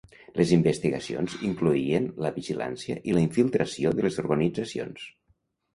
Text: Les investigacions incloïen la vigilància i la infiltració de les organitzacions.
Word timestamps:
Les 0.37 0.53
investigacions 0.55 1.35
incloïen 1.49 2.09
la 2.27 2.33
vigilància 2.39 2.99
i 3.13 3.17
la 3.19 3.25
infiltració 3.29 3.97
de 4.01 4.09
les 4.09 4.23
organitzacions. 4.27 5.11